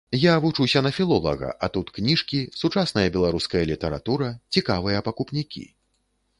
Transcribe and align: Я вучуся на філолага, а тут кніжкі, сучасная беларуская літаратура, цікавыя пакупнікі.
Я 0.17 0.33
вучуся 0.43 0.79
на 0.87 0.91
філолага, 0.99 1.51
а 1.67 1.69
тут 1.75 1.91
кніжкі, 1.97 2.41
сучасная 2.63 3.05
беларуская 3.19 3.63
літаратура, 3.73 4.33
цікавыя 4.57 5.07
пакупнікі. 5.09 5.63